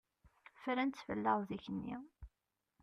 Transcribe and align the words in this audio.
Fran-tt 0.61 1.03
fell-aɣ 1.07 1.37
zik-nni. 1.49 1.95